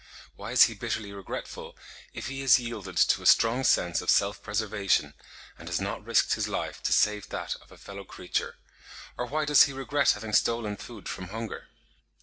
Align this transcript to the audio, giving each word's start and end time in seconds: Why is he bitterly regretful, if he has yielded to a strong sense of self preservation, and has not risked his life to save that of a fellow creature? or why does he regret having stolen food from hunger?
Why 0.35 0.49
is 0.51 0.63
he 0.63 0.73
bitterly 0.73 1.13
regretful, 1.13 1.77
if 2.11 2.25
he 2.25 2.41
has 2.41 2.57
yielded 2.57 2.97
to 2.97 3.21
a 3.21 3.27
strong 3.27 3.63
sense 3.63 4.01
of 4.01 4.09
self 4.09 4.41
preservation, 4.41 5.13
and 5.59 5.67
has 5.69 5.79
not 5.79 6.03
risked 6.03 6.33
his 6.33 6.47
life 6.47 6.81
to 6.81 6.91
save 6.91 7.29
that 7.29 7.55
of 7.57 7.71
a 7.71 7.77
fellow 7.77 8.03
creature? 8.03 8.57
or 9.15 9.27
why 9.27 9.45
does 9.45 9.65
he 9.65 9.73
regret 9.73 10.13
having 10.13 10.33
stolen 10.33 10.75
food 10.75 11.07
from 11.07 11.27
hunger? 11.27 11.67